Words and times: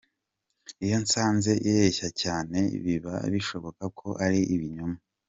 Iyo 0.85 0.97
nsanze 1.03 1.51
ireshya 1.67 2.09
cyane, 2.21 2.57
biba 2.83 3.13
bishoboka 3.33 3.83
ko 3.99 4.07
ari 4.25 4.39
ibinyoma". 4.55 4.97